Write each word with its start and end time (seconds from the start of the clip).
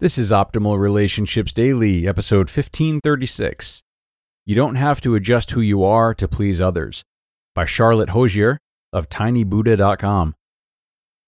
This 0.00 0.16
is 0.16 0.30
Optimal 0.30 0.78
Relationships 0.78 1.52
Daily, 1.52 2.06
episode 2.06 2.48
1536. 2.48 3.82
You 4.46 4.54
don't 4.54 4.76
have 4.76 5.00
to 5.00 5.16
adjust 5.16 5.50
who 5.50 5.60
you 5.60 5.82
are 5.82 6.14
to 6.14 6.28
please 6.28 6.60
others, 6.60 7.02
by 7.52 7.64
Charlotte 7.64 8.10
Hosier 8.10 8.60
of 8.92 9.08
tinybuddha.com. 9.08 10.36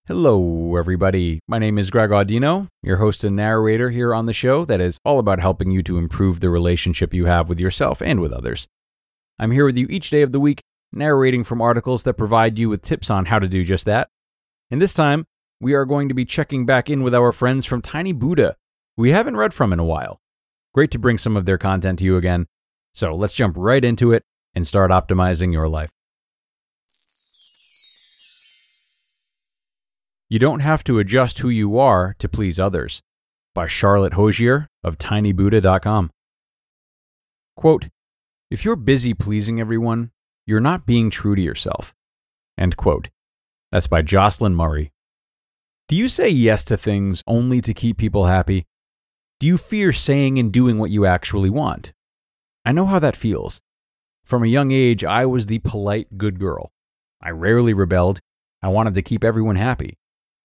Hello, 0.07 0.77
everybody. 0.77 1.41
My 1.49 1.59
name 1.59 1.79
is 1.79 1.91
Greg 1.91 2.11
Audino, 2.11 2.69
your 2.81 2.99
host 2.99 3.25
and 3.25 3.35
narrator 3.35 3.91
here 3.91 4.15
on 4.15 4.27
the 4.27 4.33
show 4.33 4.65
that 4.67 4.81
is 4.81 5.01
all 5.05 5.19
about 5.19 5.41
helping 5.41 5.73
you 5.73 5.83
to 5.83 5.99
improve 5.99 6.39
the 6.39 6.49
relationship 6.49 7.13
you 7.13 7.27
have 7.27 7.49
with 7.49 7.59
yourself 7.59 8.01
and 8.01 8.21
with 8.21 8.33
others. 8.33 8.69
I'm 9.37 9.51
here 9.51 9.65
with 9.65 9.79
you 9.79 9.89
each 9.91 10.11
day 10.11 10.23
of 10.23 10.31
the 10.31 10.39
week, 10.39 10.61
narrating 10.93 11.43
from 11.43 11.61
articles 11.61 12.05
that 12.05 12.15
provide 12.15 12.57
you 12.57 12.69
with 12.69 12.83
tips 12.83 13.11
on 13.11 13.25
how 13.25 13.41
to 13.41 13.49
do 13.49 13.65
just 13.65 13.85
that. 13.87 14.11
And 14.71 14.81
this 14.81 14.95
time, 14.95 15.25
we 15.61 15.75
are 15.75 15.85
going 15.85 16.09
to 16.09 16.15
be 16.15 16.25
checking 16.25 16.65
back 16.65 16.89
in 16.89 17.03
with 17.03 17.17
our 17.17 17.33
friends 17.33 17.67
from 17.67 17.83
Tiny 17.83 18.13
Buddha, 18.13 18.57
we 19.01 19.13
haven't 19.13 19.37
read 19.37 19.55
from 19.55 19.73
in 19.73 19.79
a 19.79 19.85
while. 19.85 20.21
Great 20.75 20.91
to 20.91 20.99
bring 20.99 21.17
some 21.17 21.37
of 21.37 21.47
their 21.47 21.57
content 21.57 21.99
to 21.99 22.05
you 22.05 22.19
again. 22.19 22.47
So 22.95 23.15
let's 23.15 23.35
jump 23.35 23.57
right 23.59 23.83
into 23.83 24.13
it 24.13 24.25
and 24.55 24.67
start 24.67 24.91
optimizing 24.91 25.53
your 25.53 25.69
life. 25.69 25.91
You 30.29 30.39
don't 30.39 30.61
have 30.61 30.85
to 30.85 30.99
adjust 30.99 31.39
who 31.39 31.49
you 31.49 31.79
are 31.79 32.15
to 32.19 32.29
please 32.29 32.61
others. 32.61 33.03
By 33.55 33.67
Charlotte 33.67 34.13
Hosier 34.13 34.69
of 34.85 34.99
tinybuddha.com. 34.99 36.11
Quote, 37.57 37.89
if 38.51 38.65
you're 38.65 38.77
busy 38.77 39.15
pleasing 39.15 39.61
everyone, 39.61 40.11
you're 40.47 40.61
not 40.61 40.87
being 40.87 41.11
true 41.11 41.35
to 41.35 41.43
yourself. 41.43 41.95
End 42.59 42.77
quote. 42.77 43.09
That's 43.73 43.87
by 43.87 44.03
Jocelyn 44.03 44.55
Murray. 44.55 44.93
Do 45.89 45.97
you 45.97 46.07
say 46.07 46.29
yes 46.29 46.65
to 46.65 46.77
things 46.77 47.25
only 47.27 47.61
to 47.63 47.75
keep 47.75 47.97
people 47.97 48.27
happy? 48.27 48.67
Do 49.41 49.47
you 49.47 49.57
fear 49.57 49.91
saying 49.95 50.39
and 50.39 50.53
doing 50.53 50.79
what 50.79 50.91
you 50.91 51.07
actually 51.07 51.49
want? 51.49 51.95
I 52.67 52.73
know 52.73 52.85
how 52.85 52.99
that 52.99 53.17
feels. 53.17 53.63
From 54.23 54.45
a 54.45 54.49
young 54.49 54.71
age, 54.71 55.03
I 55.03 55.25
was 55.25 55.47
the 55.47 55.61
polite 55.61 56.19
good 56.19 56.39
girl. 56.39 56.73
I 57.23 57.31
rarely 57.31 57.73
rebelled. 57.73 58.21
I 58.63 58.69
wanted 58.69 58.93
to 58.95 59.03
keep 59.03 59.25
everyone 59.25 59.57
happy. 59.57 59.97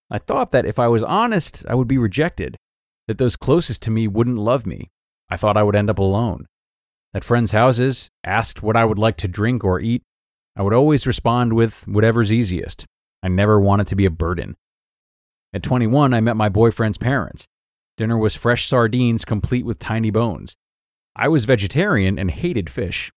I 0.10 0.18
thought 0.18 0.52
that 0.52 0.66
if 0.66 0.80
I 0.80 0.88
was 0.88 1.04
honest, 1.04 1.66
I 1.68 1.76
would 1.76 1.90
be 1.90 1.98
rejected, 1.98 2.56
that 3.10 3.18
those 3.18 3.36
closest 3.36 3.82
to 3.82 3.92
me 3.92 4.08
wouldn't 4.08 4.38
love 4.38 4.66
me. 4.66 4.92
I 5.30 5.36
thought 5.36 5.58
I 5.58 5.64
would 5.64 5.76
end 5.76 5.90
up 5.90 6.00
alone. 6.00 6.48
At 7.14 7.26
friends' 7.26 7.52
houses, 7.52 8.10
asked 8.24 8.64
what 8.64 8.78
I 8.78 8.86
would 8.86 9.00
like 9.00 9.18
to 9.18 9.28
drink 9.28 9.66
or 9.66 9.82
eat, 9.82 10.04
I 10.56 10.62
would 10.62 10.74
always 10.74 11.06
respond 11.06 11.52
with 11.52 11.86
whatever's 11.86 12.32
easiest. 12.32 12.86
I 13.22 13.28
never 13.28 13.60
wanted 13.60 13.88
to 13.88 13.96
be 13.98 14.06
a 14.06 14.10
burden. 14.10 14.56
At 15.54 15.64
21, 15.64 16.14
I 16.14 16.22
met 16.22 16.38
my 16.38 16.48
boyfriend's 16.48 16.98
parents. 16.98 17.46
Dinner 17.98 18.18
was 18.18 18.36
fresh 18.36 18.68
sardines 18.68 19.24
complete 19.24 19.66
with 19.66 19.80
tiny 19.80 20.12
bones. 20.12 20.56
I 21.16 21.30
was 21.30 21.46
vegetarian 21.46 22.20
and 22.20 22.30
hated 22.30 22.70
fish. 22.70 23.12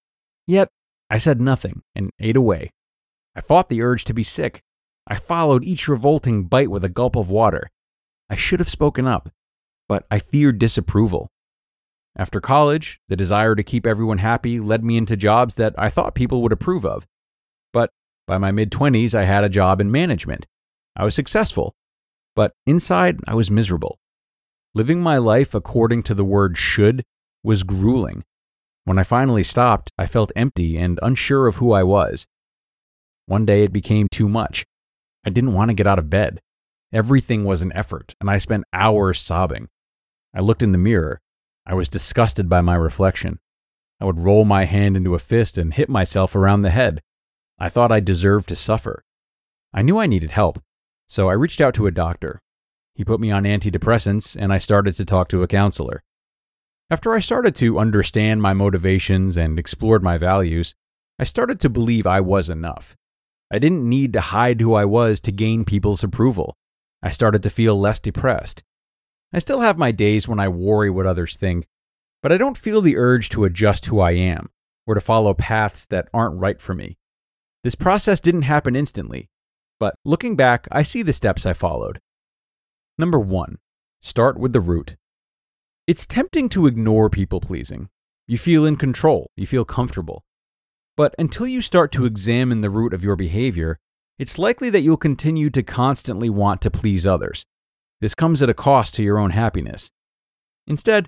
Yet, 0.46 0.68
I 1.10 1.18
said 1.18 1.40
nothing 1.40 1.82
and 1.94 2.10
ate 2.20 2.36
away. 2.36 2.70
I 3.34 3.40
fought 3.40 3.68
the 3.68 3.82
urge 3.82 4.04
to 4.04 4.14
be 4.14 4.22
sick. 4.22 4.62
I 5.06 5.16
followed 5.16 5.64
each 5.64 5.88
revolting 5.88 6.44
bite 6.44 6.70
with 6.70 6.84
a 6.84 6.88
gulp 6.88 7.16
of 7.16 7.30
water. 7.30 7.70
I 8.30 8.36
should 8.36 8.60
have 8.60 8.68
spoken 8.68 9.06
up, 9.06 9.30
but 9.88 10.06
I 10.10 10.18
feared 10.18 10.58
disapproval. 10.58 11.30
After 12.16 12.40
college, 12.40 13.00
the 13.08 13.16
desire 13.16 13.54
to 13.54 13.62
keep 13.62 13.86
everyone 13.86 14.18
happy 14.18 14.60
led 14.60 14.84
me 14.84 14.96
into 14.96 15.16
jobs 15.16 15.54
that 15.54 15.74
I 15.78 15.88
thought 15.88 16.14
people 16.14 16.42
would 16.42 16.52
approve 16.52 16.84
of. 16.84 17.06
But 17.72 17.90
by 18.26 18.38
my 18.38 18.50
mid 18.50 18.70
20s, 18.70 19.14
I 19.14 19.24
had 19.24 19.44
a 19.44 19.48
job 19.48 19.80
in 19.80 19.90
management. 19.90 20.46
I 20.94 21.04
was 21.04 21.14
successful, 21.14 21.74
but 22.36 22.52
inside 22.66 23.20
I 23.26 23.34
was 23.34 23.50
miserable. 23.50 23.98
Living 24.78 25.00
my 25.00 25.18
life 25.18 25.56
according 25.56 26.04
to 26.04 26.14
the 26.14 26.24
word 26.24 26.56
should 26.56 27.02
was 27.42 27.64
grueling. 27.64 28.22
When 28.84 28.96
I 28.96 29.02
finally 29.02 29.42
stopped, 29.42 29.90
I 29.98 30.06
felt 30.06 30.30
empty 30.36 30.76
and 30.76 31.00
unsure 31.02 31.48
of 31.48 31.56
who 31.56 31.72
I 31.72 31.82
was. 31.82 32.28
One 33.26 33.44
day 33.44 33.64
it 33.64 33.72
became 33.72 34.06
too 34.08 34.28
much. 34.28 34.64
I 35.26 35.30
didn't 35.30 35.54
want 35.54 35.70
to 35.70 35.74
get 35.74 35.88
out 35.88 35.98
of 35.98 36.08
bed. 36.08 36.40
Everything 36.92 37.44
was 37.44 37.60
an 37.60 37.72
effort, 37.72 38.14
and 38.20 38.30
I 38.30 38.38
spent 38.38 38.66
hours 38.72 39.20
sobbing. 39.20 39.66
I 40.32 40.42
looked 40.42 40.62
in 40.62 40.70
the 40.70 40.78
mirror. 40.78 41.20
I 41.66 41.74
was 41.74 41.88
disgusted 41.88 42.48
by 42.48 42.60
my 42.60 42.76
reflection. 42.76 43.40
I 44.00 44.04
would 44.04 44.20
roll 44.20 44.44
my 44.44 44.64
hand 44.64 44.96
into 44.96 45.16
a 45.16 45.18
fist 45.18 45.58
and 45.58 45.74
hit 45.74 45.88
myself 45.88 46.36
around 46.36 46.62
the 46.62 46.70
head. 46.70 47.00
I 47.58 47.68
thought 47.68 47.90
I 47.90 47.98
deserved 47.98 48.48
to 48.50 48.54
suffer. 48.54 49.02
I 49.74 49.82
knew 49.82 49.98
I 49.98 50.06
needed 50.06 50.30
help, 50.30 50.62
so 51.08 51.28
I 51.28 51.32
reached 51.32 51.60
out 51.60 51.74
to 51.74 51.88
a 51.88 51.90
doctor. 51.90 52.38
He 52.98 53.04
put 53.04 53.20
me 53.20 53.30
on 53.30 53.44
antidepressants, 53.44 54.36
and 54.36 54.52
I 54.52 54.58
started 54.58 54.96
to 54.96 55.04
talk 55.04 55.28
to 55.28 55.44
a 55.44 55.46
counselor. 55.46 56.02
After 56.90 57.14
I 57.14 57.20
started 57.20 57.54
to 57.56 57.78
understand 57.78 58.42
my 58.42 58.52
motivations 58.52 59.36
and 59.36 59.56
explored 59.56 60.02
my 60.02 60.18
values, 60.18 60.74
I 61.16 61.22
started 61.22 61.60
to 61.60 61.70
believe 61.70 62.08
I 62.08 62.20
was 62.20 62.50
enough. 62.50 62.96
I 63.52 63.60
didn't 63.60 63.88
need 63.88 64.12
to 64.14 64.20
hide 64.20 64.60
who 64.60 64.74
I 64.74 64.84
was 64.84 65.20
to 65.20 65.30
gain 65.30 65.64
people's 65.64 66.02
approval. 66.02 66.56
I 67.00 67.12
started 67.12 67.44
to 67.44 67.50
feel 67.50 67.78
less 67.78 68.00
depressed. 68.00 68.64
I 69.32 69.38
still 69.38 69.60
have 69.60 69.78
my 69.78 69.92
days 69.92 70.26
when 70.26 70.40
I 70.40 70.48
worry 70.48 70.90
what 70.90 71.06
others 71.06 71.36
think, 71.36 71.68
but 72.20 72.32
I 72.32 72.36
don't 72.36 72.58
feel 72.58 72.80
the 72.80 72.96
urge 72.96 73.28
to 73.28 73.44
adjust 73.44 73.86
who 73.86 74.00
I 74.00 74.10
am 74.10 74.50
or 74.88 74.94
to 74.94 75.00
follow 75.00 75.34
paths 75.34 75.86
that 75.86 76.08
aren't 76.12 76.40
right 76.40 76.60
for 76.60 76.74
me. 76.74 76.98
This 77.62 77.76
process 77.76 78.20
didn't 78.20 78.42
happen 78.42 78.74
instantly, 78.74 79.28
but 79.78 79.94
looking 80.04 80.34
back, 80.34 80.66
I 80.72 80.82
see 80.82 81.02
the 81.02 81.12
steps 81.12 81.46
I 81.46 81.52
followed. 81.52 82.00
Number 82.98 83.20
one, 83.20 83.58
start 84.02 84.38
with 84.38 84.52
the 84.52 84.60
root. 84.60 84.96
It's 85.86 86.04
tempting 86.04 86.48
to 86.50 86.66
ignore 86.66 87.08
people 87.08 87.40
pleasing. 87.40 87.88
You 88.26 88.38
feel 88.38 88.66
in 88.66 88.76
control, 88.76 89.30
you 89.36 89.46
feel 89.46 89.64
comfortable. 89.64 90.24
But 90.96 91.14
until 91.16 91.46
you 91.46 91.62
start 91.62 91.92
to 91.92 92.04
examine 92.04 92.60
the 92.60 92.70
root 92.70 92.92
of 92.92 93.04
your 93.04 93.14
behavior, 93.14 93.78
it's 94.18 94.36
likely 94.36 94.68
that 94.70 94.80
you'll 94.80 94.96
continue 94.96 95.48
to 95.50 95.62
constantly 95.62 96.28
want 96.28 96.60
to 96.62 96.72
please 96.72 97.06
others. 97.06 97.44
This 98.00 98.16
comes 98.16 98.42
at 98.42 98.50
a 98.50 98.54
cost 98.54 98.96
to 98.96 99.04
your 99.04 99.18
own 99.18 99.30
happiness. 99.30 99.90
Instead, 100.66 101.06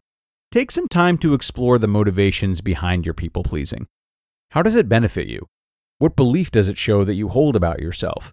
take 0.52 0.70
some 0.70 0.86
time 0.86 1.18
to 1.18 1.34
explore 1.34 1.76
the 1.76 1.88
motivations 1.88 2.60
behind 2.60 3.04
your 3.04 3.14
people 3.14 3.42
pleasing. 3.42 3.88
How 4.52 4.62
does 4.62 4.76
it 4.76 4.88
benefit 4.88 5.26
you? 5.26 5.46
What 5.98 6.14
belief 6.14 6.52
does 6.52 6.68
it 6.68 6.78
show 6.78 7.04
that 7.04 7.14
you 7.14 7.28
hold 7.28 7.56
about 7.56 7.80
yourself? 7.80 8.32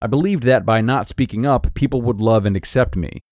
I 0.00 0.06
believed 0.06 0.42
that 0.44 0.66
by 0.66 0.80
not 0.80 1.08
speaking 1.08 1.46
up, 1.46 1.72
people 1.74 2.02
would 2.02 2.20
love 2.20 2.44
and 2.44 2.56
accept 2.56 2.96
me. 2.96 3.22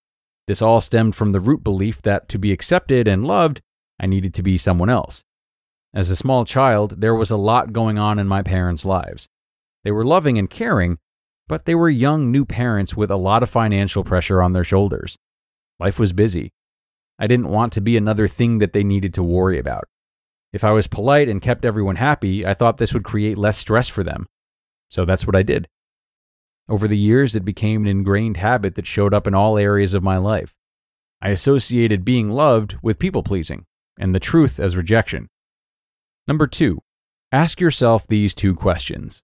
This 0.47 0.61
all 0.61 0.81
stemmed 0.81 1.15
from 1.15 1.31
the 1.31 1.39
root 1.39 1.63
belief 1.63 2.01
that 2.01 2.27
to 2.29 2.39
be 2.39 2.51
accepted 2.51 3.07
and 3.07 3.25
loved, 3.25 3.61
I 3.99 4.07
needed 4.07 4.33
to 4.35 4.43
be 4.43 4.57
someone 4.57 4.89
else. 4.89 5.23
As 5.93 6.09
a 6.09 6.15
small 6.15 6.43
child, 6.43 7.01
there 7.01 7.15
was 7.15 7.31
a 7.31 7.37
lot 7.37 7.71
going 7.71 7.97
on 7.97 8.19
in 8.19 8.27
my 8.27 8.41
parents' 8.41 8.85
lives. 8.85 9.27
They 9.83 9.91
were 9.91 10.05
loving 10.05 10.37
and 10.37 10.49
caring, 10.49 10.97
but 11.47 11.65
they 11.65 11.75
were 11.75 11.89
young 11.89 12.31
new 12.31 12.45
parents 12.45 12.97
with 12.97 13.11
a 13.11 13.15
lot 13.15 13.43
of 13.43 13.49
financial 13.49 14.03
pressure 14.03 14.41
on 14.41 14.53
their 14.53 14.63
shoulders. 14.63 15.15
Life 15.79 15.99
was 15.99 16.13
busy. 16.13 16.51
I 17.17 17.27
didn't 17.27 17.49
want 17.49 17.71
to 17.73 17.81
be 17.81 17.95
another 17.95 18.27
thing 18.27 18.57
that 18.59 18.73
they 18.73 18.83
needed 18.83 19.13
to 19.13 19.23
worry 19.23 19.57
about. 19.57 19.85
If 20.51 20.63
I 20.63 20.71
was 20.71 20.87
polite 20.87 21.29
and 21.29 21.41
kept 21.41 21.65
everyone 21.65 21.95
happy, 21.97 22.45
I 22.45 22.53
thought 22.53 22.77
this 22.77 22.93
would 22.93 23.03
create 23.03 23.37
less 23.37 23.57
stress 23.57 23.87
for 23.87 24.03
them. 24.03 24.25
So 24.89 25.05
that's 25.05 25.25
what 25.25 25.35
I 25.35 25.43
did. 25.43 25.67
Over 26.67 26.87
the 26.87 26.97
years, 26.97 27.35
it 27.35 27.45
became 27.45 27.83
an 27.83 27.87
ingrained 27.87 28.37
habit 28.37 28.75
that 28.75 28.87
showed 28.87 29.13
up 29.13 29.27
in 29.27 29.35
all 29.35 29.57
areas 29.57 29.93
of 29.93 30.01
my 30.03 30.17
life. 30.17 30.55
I 31.21 31.29
associated 31.29 32.03
being 32.03 32.29
loved 32.29 32.77
with 32.81 32.99
people 32.99 33.23
pleasing, 33.23 33.65
and 33.99 34.13
the 34.13 34.19
truth 34.19 34.59
as 34.59 34.75
rejection. 34.75 35.29
Number 36.27 36.47
two, 36.47 36.81
ask 37.31 37.59
yourself 37.59 38.07
these 38.07 38.33
two 38.33 38.55
questions. 38.55 39.21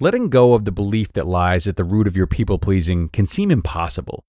Letting 0.00 0.28
go 0.28 0.54
of 0.54 0.64
the 0.64 0.72
belief 0.72 1.12
that 1.14 1.26
lies 1.26 1.66
at 1.66 1.76
the 1.76 1.84
root 1.84 2.06
of 2.06 2.16
your 2.16 2.26
people 2.26 2.58
pleasing 2.58 3.08
can 3.08 3.26
seem 3.26 3.50
impossible. 3.50 4.24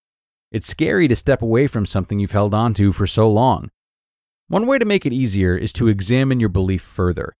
It's 0.51 0.67
scary 0.67 1.07
to 1.07 1.15
step 1.15 1.41
away 1.41 1.67
from 1.67 1.85
something 1.85 2.19
you've 2.19 2.31
held 2.31 2.53
onto 2.53 2.91
for 2.91 3.07
so 3.07 3.29
long. 3.29 3.71
One 4.47 4.67
way 4.67 4.77
to 4.77 4.85
make 4.85 5.05
it 5.05 5.11
easier 5.11 5.57
is 5.57 5.73
to 5.73 5.87
examine 5.87 6.39
your 6.39 6.49
belief 6.49 6.83
further. 6.83 7.35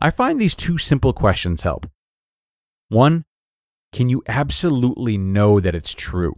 I 0.00 0.10
find 0.10 0.40
these 0.40 0.54
two 0.54 0.78
simple 0.78 1.12
questions 1.12 1.62
help. 1.62 1.88
One, 2.88 3.26
can 3.92 4.08
you 4.08 4.22
absolutely 4.26 5.16
know 5.16 5.60
that 5.60 5.74
it's 5.74 5.94
true? 5.94 6.34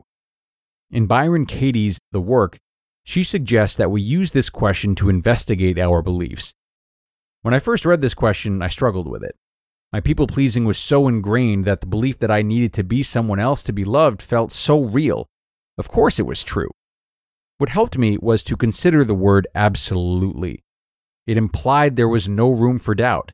In 0.90 1.06
Byron 1.06 1.46
Katie's 1.46 1.98
The 2.12 2.20
Work, 2.20 2.58
she 3.04 3.24
suggests 3.24 3.76
that 3.76 3.90
we 3.90 4.00
use 4.00 4.32
this 4.32 4.50
question 4.50 4.94
to 4.96 5.08
investigate 5.08 5.78
our 5.78 6.02
beliefs. 6.02 6.52
When 7.42 7.54
I 7.54 7.58
first 7.58 7.84
read 7.84 8.00
this 8.00 8.14
question, 8.14 8.62
I 8.62 8.68
struggled 8.68 9.08
with 9.08 9.22
it. 9.22 9.36
My 9.92 10.00
people 10.00 10.26
pleasing 10.26 10.64
was 10.64 10.78
so 10.78 11.08
ingrained 11.08 11.64
that 11.64 11.80
the 11.80 11.86
belief 11.86 12.18
that 12.20 12.30
I 12.30 12.42
needed 12.42 12.72
to 12.74 12.84
be 12.84 13.02
someone 13.02 13.40
else 13.40 13.62
to 13.64 13.72
be 13.72 13.84
loved 13.84 14.22
felt 14.22 14.52
so 14.52 14.80
real. 14.82 15.26
Of 15.76 15.88
course, 15.88 16.18
it 16.18 16.26
was 16.26 16.44
true. 16.44 16.70
What 17.58 17.70
helped 17.70 17.98
me 17.98 18.16
was 18.20 18.42
to 18.44 18.56
consider 18.56 19.04
the 19.04 19.14
word 19.14 19.48
absolutely. 19.54 20.62
It 21.26 21.36
implied 21.36 21.96
there 21.96 22.08
was 22.08 22.28
no 22.28 22.50
room 22.50 22.78
for 22.78 22.94
doubt. 22.94 23.32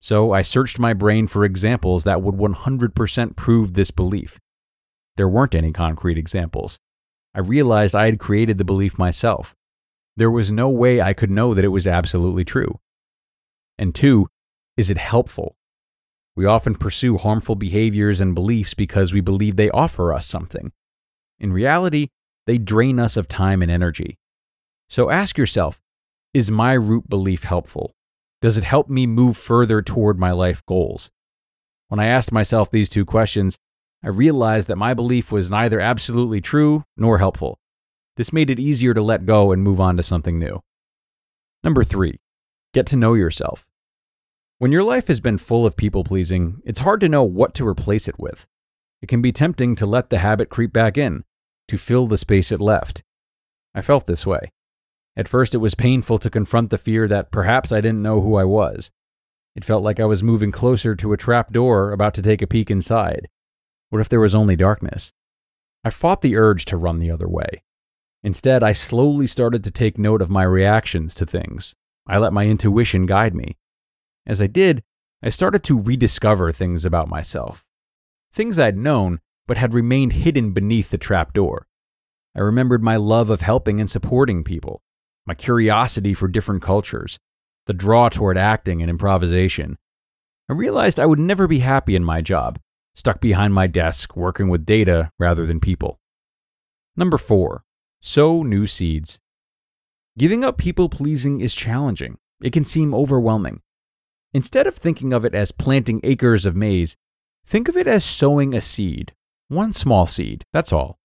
So 0.00 0.32
I 0.32 0.42
searched 0.42 0.78
my 0.78 0.94
brain 0.94 1.26
for 1.26 1.44
examples 1.44 2.04
that 2.04 2.22
would 2.22 2.36
100% 2.36 3.36
prove 3.36 3.74
this 3.74 3.90
belief. 3.90 4.38
There 5.16 5.28
weren't 5.28 5.54
any 5.54 5.72
concrete 5.72 6.18
examples. 6.18 6.78
I 7.34 7.40
realized 7.40 7.94
I 7.94 8.06
had 8.06 8.18
created 8.20 8.58
the 8.58 8.64
belief 8.64 8.98
myself. 8.98 9.54
There 10.16 10.30
was 10.30 10.50
no 10.50 10.68
way 10.68 11.00
I 11.00 11.12
could 11.12 11.30
know 11.30 11.54
that 11.54 11.64
it 11.64 11.68
was 11.68 11.86
absolutely 11.86 12.44
true. 12.44 12.80
And 13.78 13.94
two, 13.94 14.28
is 14.76 14.90
it 14.90 14.98
helpful? 14.98 15.56
We 16.36 16.46
often 16.46 16.76
pursue 16.76 17.16
harmful 17.16 17.56
behaviors 17.56 18.20
and 18.20 18.34
beliefs 18.34 18.74
because 18.74 19.12
we 19.12 19.20
believe 19.20 19.56
they 19.56 19.70
offer 19.70 20.14
us 20.14 20.26
something. 20.26 20.72
In 21.40 21.52
reality, 21.52 22.08
they 22.46 22.58
drain 22.58 22.98
us 22.98 23.16
of 23.16 23.28
time 23.28 23.60
and 23.60 23.70
energy. 23.70 24.18
So 24.88 25.10
ask 25.10 25.36
yourself 25.36 25.80
is 26.32 26.50
my 26.50 26.74
root 26.74 27.08
belief 27.08 27.44
helpful? 27.44 27.94
Does 28.40 28.56
it 28.56 28.64
help 28.64 28.88
me 28.88 29.06
move 29.06 29.36
further 29.36 29.82
toward 29.82 30.18
my 30.18 30.30
life 30.30 30.64
goals? 30.66 31.10
When 31.88 31.98
I 31.98 32.06
asked 32.06 32.30
myself 32.30 32.70
these 32.70 32.88
two 32.88 33.04
questions, 33.04 33.58
I 34.02 34.08
realized 34.08 34.68
that 34.68 34.76
my 34.76 34.94
belief 34.94 35.32
was 35.32 35.50
neither 35.50 35.80
absolutely 35.80 36.40
true 36.40 36.84
nor 36.96 37.18
helpful. 37.18 37.58
This 38.16 38.32
made 38.32 38.50
it 38.50 38.60
easier 38.60 38.94
to 38.94 39.02
let 39.02 39.26
go 39.26 39.50
and 39.50 39.62
move 39.62 39.80
on 39.80 39.96
to 39.96 40.02
something 40.02 40.38
new. 40.38 40.60
Number 41.64 41.82
three, 41.82 42.20
get 42.72 42.86
to 42.86 42.96
know 42.96 43.14
yourself. 43.14 43.66
When 44.58 44.70
your 44.70 44.84
life 44.84 45.08
has 45.08 45.20
been 45.20 45.38
full 45.38 45.66
of 45.66 45.76
people 45.76 46.04
pleasing, 46.04 46.62
it's 46.64 46.80
hard 46.80 47.00
to 47.00 47.08
know 47.08 47.24
what 47.24 47.54
to 47.54 47.66
replace 47.66 48.06
it 48.06 48.18
with. 48.18 48.46
It 49.02 49.08
can 49.08 49.22
be 49.22 49.32
tempting 49.32 49.74
to 49.76 49.86
let 49.86 50.10
the 50.10 50.18
habit 50.18 50.48
creep 50.48 50.72
back 50.72 50.96
in, 50.96 51.24
to 51.68 51.76
fill 51.76 52.06
the 52.06 52.18
space 52.18 52.52
it 52.52 52.60
left. 52.60 53.02
I 53.74 53.82
felt 53.82 54.06
this 54.06 54.26
way. 54.26 54.52
At 55.18 55.26
first, 55.26 55.52
it 55.52 55.58
was 55.58 55.74
painful 55.74 56.20
to 56.20 56.30
confront 56.30 56.70
the 56.70 56.78
fear 56.78 57.08
that 57.08 57.32
perhaps 57.32 57.72
I 57.72 57.80
didn't 57.80 58.02
know 58.02 58.20
who 58.20 58.36
I 58.36 58.44
was. 58.44 58.92
It 59.56 59.64
felt 59.64 59.82
like 59.82 59.98
I 59.98 60.04
was 60.04 60.22
moving 60.22 60.52
closer 60.52 60.94
to 60.94 61.12
a 61.12 61.16
trap 61.16 61.52
door 61.52 61.90
about 61.90 62.14
to 62.14 62.22
take 62.22 62.40
a 62.40 62.46
peek 62.46 62.70
inside. 62.70 63.28
What 63.90 64.00
if 64.00 64.08
there 64.08 64.20
was 64.20 64.36
only 64.36 64.54
darkness? 64.54 65.12
I 65.82 65.90
fought 65.90 66.22
the 66.22 66.36
urge 66.36 66.64
to 66.66 66.76
run 66.76 67.00
the 67.00 67.10
other 67.10 67.28
way. 67.28 67.64
Instead, 68.22 68.62
I 68.62 68.72
slowly 68.72 69.26
started 69.26 69.64
to 69.64 69.72
take 69.72 69.98
note 69.98 70.22
of 70.22 70.30
my 70.30 70.44
reactions 70.44 71.14
to 71.14 71.26
things. 71.26 71.74
I 72.06 72.18
let 72.18 72.32
my 72.32 72.46
intuition 72.46 73.04
guide 73.04 73.34
me. 73.34 73.56
As 74.24 74.40
I 74.40 74.46
did, 74.46 74.84
I 75.20 75.30
started 75.30 75.64
to 75.64 75.80
rediscover 75.80 76.52
things 76.52 76.84
about 76.84 77.08
myself. 77.08 77.66
Things 78.32 78.56
I'd 78.56 78.76
known, 78.76 79.18
but 79.48 79.56
had 79.56 79.74
remained 79.74 80.12
hidden 80.12 80.52
beneath 80.52 80.90
the 80.90 80.98
trapdoor. 80.98 81.66
I 82.36 82.40
remembered 82.40 82.84
my 82.84 82.94
love 82.94 83.30
of 83.30 83.40
helping 83.40 83.80
and 83.80 83.90
supporting 83.90 84.44
people, 84.44 84.80
my 85.28 85.34
curiosity 85.34 86.14
for 86.14 86.26
different 86.26 86.62
cultures, 86.62 87.18
the 87.66 87.74
draw 87.74 88.08
toward 88.08 88.38
acting 88.38 88.80
and 88.80 88.88
improvisation. 88.88 89.76
I 90.48 90.54
realized 90.54 90.98
I 90.98 91.04
would 91.04 91.18
never 91.18 91.46
be 91.46 91.58
happy 91.58 91.94
in 91.94 92.02
my 92.02 92.22
job, 92.22 92.58
stuck 92.94 93.20
behind 93.20 93.52
my 93.52 93.66
desk 93.66 94.16
working 94.16 94.48
with 94.48 94.64
data 94.64 95.10
rather 95.18 95.44
than 95.44 95.60
people. 95.60 96.00
Number 96.96 97.18
four, 97.18 97.62
sow 98.00 98.42
new 98.42 98.66
seeds. 98.66 99.20
Giving 100.16 100.44
up 100.44 100.56
people 100.56 100.88
pleasing 100.88 101.42
is 101.42 101.54
challenging. 101.54 102.16
It 102.42 102.54
can 102.54 102.64
seem 102.64 102.94
overwhelming. 102.94 103.60
Instead 104.32 104.66
of 104.66 104.76
thinking 104.76 105.12
of 105.12 105.26
it 105.26 105.34
as 105.34 105.52
planting 105.52 106.00
acres 106.04 106.46
of 106.46 106.56
maize, 106.56 106.96
think 107.46 107.68
of 107.68 107.76
it 107.76 107.86
as 107.86 108.02
sowing 108.02 108.54
a 108.54 108.62
seed. 108.62 109.12
One 109.48 109.74
small 109.74 110.06
seed, 110.06 110.46
that's 110.54 110.72
all. 110.72 110.98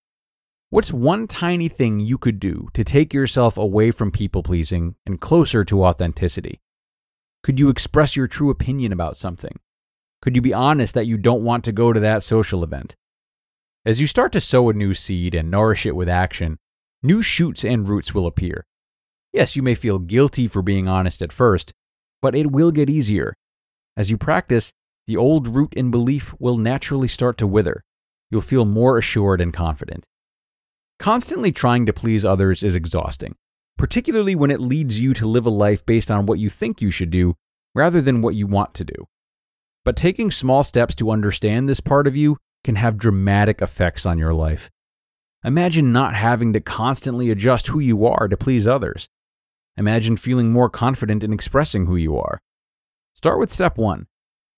What's 0.74 0.92
one 0.92 1.28
tiny 1.28 1.68
thing 1.68 2.00
you 2.00 2.18
could 2.18 2.40
do 2.40 2.68
to 2.72 2.82
take 2.82 3.14
yourself 3.14 3.56
away 3.56 3.92
from 3.92 4.10
people 4.10 4.42
pleasing 4.42 4.96
and 5.06 5.20
closer 5.20 5.64
to 5.66 5.84
authenticity? 5.84 6.60
Could 7.44 7.60
you 7.60 7.68
express 7.68 8.16
your 8.16 8.26
true 8.26 8.50
opinion 8.50 8.90
about 8.92 9.16
something? 9.16 9.60
Could 10.20 10.34
you 10.34 10.42
be 10.42 10.52
honest 10.52 10.94
that 10.94 11.06
you 11.06 11.16
don't 11.16 11.44
want 11.44 11.62
to 11.62 11.70
go 11.70 11.92
to 11.92 12.00
that 12.00 12.24
social 12.24 12.64
event? 12.64 12.96
As 13.86 14.00
you 14.00 14.08
start 14.08 14.32
to 14.32 14.40
sow 14.40 14.68
a 14.68 14.72
new 14.72 14.94
seed 14.94 15.32
and 15.32 15.48
nourish 15.48 15.86
it 15.86 15.94
with 15.94 16.08
action, 16.08 16.58
new 17.04 17.22
shoots 17.22 17.64
and 17.64 17.88
roots 17.88 18.12
will 18.12 18.26
appear. 18.26 18.66
Yes, 19.32 19.54
you 19.54 19.62
may 19.62 19.76
feel 19.76 20.00
guilty 20.00 20.48
for 20.48 20.60
being 20.60 20.88
honest 20.88 21.22
at 21.22 21.32
first, 21.32 21.72
but 22.20 22.34
it 22.34 22.50
will 22.50 22.72
get 22.72 22.90
easier. 22.90 23.32
As 23.96 24.10
you 24.10 24.18
practice, 24.18 24.72
the 25.06 25.16
old 25.16 25.46
root 25.46 25.72
in 25.74 25.92
belief 25.92 26.34
will 26.40 26.56
naturally 26.56 27.06
start 27.06 27.38
to 27.38 27.46
wither. 27.46 27.84
You'll 28.28 28.40
feel 28.40 28.64
more 28.64 28.98
assured 28.98 29.40
and 29.40 29.52
confident. 29.52 30.08
Constantly 31.04 31.52
trying 31.52 31.84
to 31.84 31.92
please 31.92 32.24
others 32.24 32.62
is 32.62 32.74
exhausting, 32.74 33.36
particularly 33.76 34.34
when 34.34 34.50
it 34.50 34.58
leads 34.58 34.98
you 34.98 35.12
to 35.12 35.26
live 35.26 35.44
a 35.44 35.50
life 35.50 35.84
based 35.84 36.10
on 36.10 36.24
what 36.24 36.38
you 36.38 36.48
think 36.48 36.80
you 36.80 36.90
should 36.90 37.10
do 37.10 37.36
rather 37.74 38.00
than 38.00 38.22
what 38.22 38.34
you 38.34 38.46
want 38.46 38.72
to 38.72 38.84
do. 38.84 39.06
But 39.84 39.98
taking 39.98 40.30
small 40.30 40.64
steps 40.64 40.94
to 40.94 41.10
understand 41.10 41.68
this 41.68 41.80
part 41.80 42.06
of 42.06 42.16
you 42.16 42.38
can 42.64 42.76
have 42.76 42.96
dramatic 42.96 43.60
effects 43.60 44.06
on 44.06 44.16
your 44.16 44.32
life. 44.32 44.70
Imagine 45.44 45.92
not 45.92 46.14
having 46.14 46.54
to 46.54 46.60
constantly 46.60 47.28
adjust 47.28 47.66
who 47.66 47.80
you 47.80 48.06
are 48.06 48.26
to 48.26 48.36
please 48.38 48.66
others. 48.66 49.06
Imagine 49.76 50.16
feeling 50.16 50.52
more 50.52 50.70
confident 50.70 51.22
in 51.22 51.34
expressing 51.34 51.84
who 51.84 51.96
you 51.96 52.16
are. 52.16 52.40
Start 53.12 53.38
with 53.38 53.52
step 53.52 53.76
one. 53.76 54.06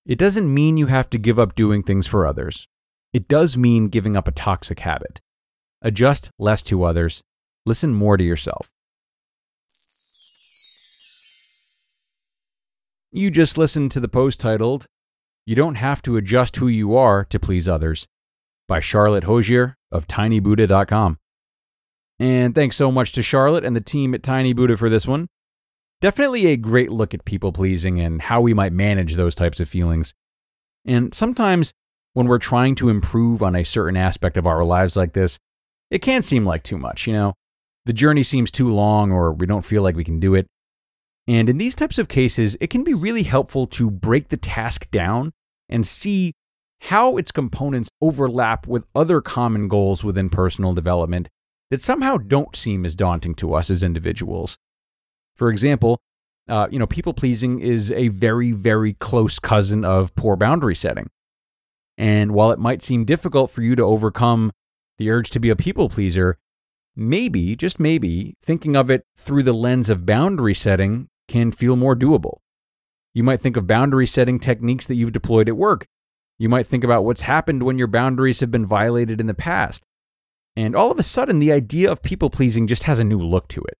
It 0.04 0.16
doesn't 0.16 0.54
mean 0.54 0.76
you 0.76 0.86
have 0.86 1.10
to 1.10 1.18
give 1.18 1.40
up 1.40 1.56
doing 1.56 1.82
things 1.82 2.06
for 2.06 2.24
others. 2.24 2.68
It 3.12 3.26
does 3.26 3.56
mean 3.56 3.88
giving 3.88 4.16
up 4.16 4.28
a 4.28 4.30
toxic 4.30 4.78
habit. 4.78 5.20
Adjust 5.82 6.30
less 6.38 6.62
to 6.62 6.84
others. 6.84 7.22
Listen 7.64 7.94
more 7.94 8.16
to 8.16 8.24
yourself. 8.24 8.70
You 13.12 13.30
just 13.30 13.56
listened 13.56 13.92
to 13.92 14.00
the 14.00 14.08
post 14.08 14.40
titled, 14.40 14.86
You 15.46 15.54
Don't 15.54 15.76
Have 15.76 16.02
to 16.02 16.16
Adjust 16.16 16.56
Who 16.56 16.68
You 16.68 16.96
Are 16.96 17.24
to 17.26 17.38
Please 17.38 17.66
Others 17.66 18.06
by 18.68 18.80
Charlotte 18.80 19.24
Hosier 19.24 19.76
of 19.90 20.06
tinybuddha.com. 20.06 21.18
And 22.18 22.54
thanks 22.54 22.76
so 22.76 22.90
much 22.90 23.12
to 23.12 23.22
Charlotte 23.22 23.64
and 23.64 23.76
the 23.76 23.80
team 23.80 24.14
at 24.14 24.22
Tiny 24.22 24.52
Buddha 24.52 24.76
for 24.76 24.88
this 24.88 25.06
one. 25.06 25.28
Definitely 26.00 26.46
a 26.46 26.56
great 26.56 26.90
look 26.90 27.14
at 27.14 27.24
people 27.24 27.52
pleasing 27.52 28.00
and 28.00 28.20
how 28.20 28.40
we 28.40 28.54
might 28.54 28.72
manage 28.72 29.14
those 29.14 29.34
types 29.34 29.60
of 29.60 29.68
feelings. 29.68 30.14
And 30.84 31.14
sometimes 31.14 31.72
when 32.12 32.26
we're 32.26 32.38
trying 32.38 32.74
to 32.76 32.88
improve 32.88 33.42
on 33.42 33.56
a 33.56 33.64
certain 33.64 33.96
aspect 33.96 34.36
of 34.36 34.46
our 34.46 34.64
lives 34.64 34.96
like 34.96 35.12
this, 35.12 35.38
it 35.90 36.00
can 36.00 36.22
seem 36.22 36.44
like 36.44 36.62
too 36.62 36.78
much, 36.78 37.06
you 37.06 37.12
know? 37.12 37.34
The 37.84 37.92
journey 37.92 38.22
seems 38.22 38.50
too 38.50 38.68
long 38.68 39.12
or 39.12 39.32
we 39.32 39.46
don't 39.46 39.64
feel 39.64 39.82
like 39.82 39.96
we 39.96 40.04
can 40.04 40.18
do 40.18 40.34
it. 40.34 40.46
And 41.28 41.48
in 41.48 41.58
these 41.58 41.74
types 41.74 41.98
of 41.98 42.08
cases, 42.08 42.56
it 42.60 42.70
can 42.70 42.84
be 42.84 42.94
really 42.94 43.24
helpful 43.24 43.66
to 43.68 43.90
break 43.90 44.28
the 44.28 44.36
task 44.36 44.90
down 44.90 45.32
and 45.68 45.86
see 45.86 46.32
how 46.80 47.16
its 47.16 47.32
components 47.32 47.88
overlap 48.00 48.66
with 48.66 48.86
other 48.94 49.20
common 49.20 49.68
goals 49.68 50.04
within 50.04 50.30
personal 50.30 50.72
development 50.72 51.28
that 51.70 51.80
somehow 51.80 52.16
don't 52.16 52.54
seem 52.54 52.84
as 52.84 52.94
daunting 52.94 53.34
to 53.34 53.54
us 53.54 53.70
as 53.70 53.82
individuals. 53.82 54.56
For 55.34 55.50
example, 55.50 55.98
uh, 56.48 56.68
you 56.70 56.78
know, 56.78 56.86
people 56.86 57.12
pleasing 57.12 57.60
is 57.60 57.90
a 57.90 58.08
very, 58.08 58.52
very 58.52 58.92
close 58.94 59.38
cousin 59.38 59.84
of 59.84 60.14
poor 60.14 60.36
boundary 60.36 60.76
setting. 60.76 61.08
And 61.98 62.32
while 62.32 62.52
it 62.52 62.58
might 62.58 62.82
seem 62.82 63.04
difficult 63.04 63.50
for 63.50 63.62
you 63.62 63.74
to 63.74 63.82
overcome 63.82 64.52
the 64.98 65.10
urge 65.10 65.30
to 65.30 65.40
be 65.40 65.50
a 65.50 65.56
people 65.56 65.88
pleaser, 65.88 66.38
maybe, 66.94 67.54
just 67.56 67.78
maybe, 67.78 68.36
thinking 68.42 68.76
of 68.76 68.90
it 68.90 69.04
through 69.16 69.42
the 69.42 69.52
lens 69.52 69.90
of 69.90 70.06
boundary 70.06 70.54
setting 70.54 71.08
can 71.28 71.52
feel 71.52 71.76
more 71.76 71.96
doable. 71.96 72.38
You 73.14 73.22
might 73.22 73.40
think 73.40 73.56
of 73.56 73.66
boundary 73.66 74.06
setting 74.06 74.38
techniques 74.38 74.86
that 74.86 74.94
you've 74.94 75.12
deployed 75.12 75.48
at 75.48 75.56
work. 75.56 75.86
You 76.38 76.48
might 76.48 76.66
think 76.66 76.84
about 76.84 77.04
what's 77.04 77.22
happened 77.22 77.62
when 77.62 77.78
your 77.78 77.86
boundaries 77.86 78.40
have 78.40 78.50
been 78.50 78.66
violated 78.66 79.20
in 79.20 79.26
the 79.26 79.34
past. 79.34 79.82
And 80.54 80.74
all 80.74 80.90
of 80.90 80.98
a 80.98 81.02
sudden, 81.02 81.38
the 81.38 81.52
idea 81.52 81.90
of 81.90 82.02
people 82.02 82.30
pleasing 82.30 82.66
just 82.66 82.84
has 82.84 82.98
a 82.98 83.04
new 83.04 83.20
look 83.20 83.48
to 83.48 83.62
it. 83.62 83.74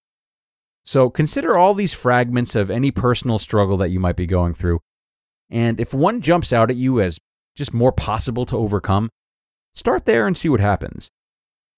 So 0.85 1.11
consider 1.11 1.57
all 1.57 1.75
these 1.75 1.93
fragments 1.93 2.55
of 2.55 2.71
any 2.71 2.91
personal 2.91 3.39
struggle 3.39 3.77
that 3.79 3.91
you 3.91 3.99
might 3.99 4.17
be 4.17 4.27
going 4.27 4.55
through. 4.55 4.81
And 5.51 5.81
if 5.81 5.93
one 5.93 6.21
jumps 6.21 6.53
out 6.53 6.71
at 6.71 6.77
you 6.77 7.01
as 7.01 7.19
just 7.57 7.75
more 7.75 7.93
possible 7.93 8.47
to 8.47 8.57
overcome, 8.57 9.11
start 9.77 10.07
there 10.07 10.27
and 10.27 10.37
see 10.37 10.49
what 10.49 10.61
happens. 10.61 11.11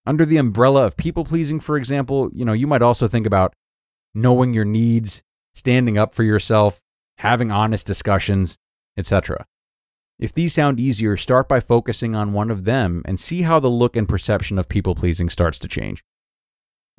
Under 0.07 0.25
the 0.25 0.39
umbrella 0.39 0.87
of 0.87 0.97
people 0.97 1.25
pleasing, 1.25 1.61
for 1.61 1.77
example, 1.77 2.31
you 2.33 2.45
know, 2.45 2.55
you 2.55 2.67
might 2.67 2.81
also 2.81 3.07
think 3.07 3.27
about 3.27 3.53
knowing 4.15 4.55
your 4.55 4.65
needs, 4.65 5.23
standing 5.55 5.99
up 5.99 6.15
for 6.15 6.23
yourself, 6.23 6.81
having 7.19 7.51
honest 7.51 7.87
discussions, 7.87 8.57
etc. 8.97 9.45
If 10.19 10.33
these 10.33 10.55
sound 10.55 10.81
easier, 10.81 11.17
start 11.17 11.49
by 11.49 11.61
focusing 11.61 12.15
on 12.15 12.33
one 12.33 12.51
of 12.51 12.65
them 12.65 13.03
and 13.05 13.21
see 13.21 13.43
how 13.43 13.61
the 13.61 13.69
look 13.69 13.97
and 13.97 14.09
perception 14.09 14.59
of 14.59 14.69
people 14.69 14.95
pleasing 14.95 15.29
starts 15.29 15.59
to 15.59 15.69
change. 15.69 16.03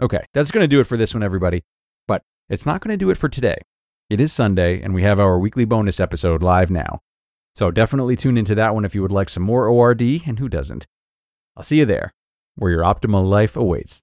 Okay, 0.01 0.23
that's 0.33 0.51
going 0.51 0.63
to 0.63 0.67
do 0.67 0.79
it 0.79 0.87
for 0.87 0.97
this 0.97 1.13
one, 1.13 1.23
everybody. 1.23 1.63
But 2.07 2.23
it's 2.49 2.65
not 2.65 2.81
going 2.81 2.93
to 2.93 2.97
do 2.97 3.09
it 3.09 3.17
for 3.17 3.27
today. 3.27 3.57
It 4.09 4.21
is 4.21 4.31
Sunday, 4.31 4.81
and 4.81 4.93
we 4.93 5.03
have 5.03 5.19
our 5.19 5.37
weekly 5.39 5.65
bonus 5.65 5.99
episode 5.99 6.43
live 6.43 6.69
now. 6.69 7.01
So 7.55 7.71
definitely 7.71 8.15
tune 8.15 8.37
into 8.37 8.55
that 8.55 8.73
one 8.73 8.85
if 8.85 8.95
you 8.95 9.01
would 9.01 9.11
like 9.11 9.29
some 9.29 9.43
more 9.43 9.67
ORD, 9.67 10.01
and 10.01 10.39
who 10.39 10.49
doesn't? 10.49 10.87
I'll 11.57 11.63
see 11.63 11.79
you 11.79 11.85
there, 11.85 12.13
where 12.55 12.71
your 12.71 12.83
optimal 12.83 13.27
life 13.27 13.55
awaits. 13.55 14.01